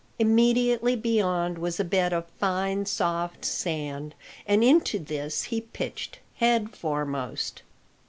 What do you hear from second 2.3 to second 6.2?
fine soft sand, and into this he pitched,